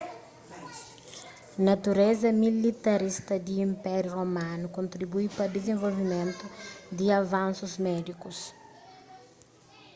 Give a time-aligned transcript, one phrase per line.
[1.69, 6.45] natureza militarista di inpériu romanu kontribui pa dizenvolvimentu
[6.97, 8.37] di avansus médikus